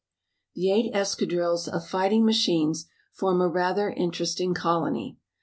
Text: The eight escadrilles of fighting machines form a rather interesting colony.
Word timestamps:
The 0.55 0.71
eight 0.71 0.95
escadrilles 0.95 1.67
of 1.67 1.85
fighting 1.87 2.25
machines 2.25 2.87
form 3.13 3.39
a 3.39 3.47
rather 3.47 3.91
interesting 3.91 4.55
colony. 4.55 5.19